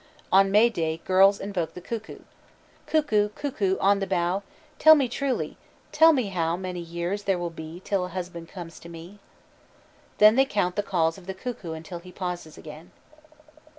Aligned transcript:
On 0.31 0.49
May 0.49 0.67
Day 0.69 0.99
girls 1.05 1.39
invoke 1.39 1.75
the 1.75 1.79
cuckoo: 1.79 2.21
"Cuckoo! 2.87 3.29
cuckoo! 3.35 3.77
on 3.77 3.99
the 3.99 4.07
bough, 4.07 4.41
Tell 4.79 4.95
me 4.95 5.07
truly, 5.07 5.57
tell 5.91 6.11
me 6.11 6.29
how 6.29 6.57
Many 6.57 6.79
years 6.79 7.25
there 7.25 7.37
will 7.37 7.51
be 7.51 7.83
Till 7.85 8.05
a 8.05 8.09
husband 8.09 8.49
comes 8.49 8.79
to 8.79 8.89
me." 8.89 9.19
Then 10.17 10.37
they 10.37 10.45
count 10.45 10.75
the 10.75 10.81
calls 10.81 11.19
of 11.19 11.27
the 11.27 11.35
cuckoo 11.35 11.73
until 11.73 11.99
he 11.99 12.11
pauses 12.11 12.57
again. 12.57 12.89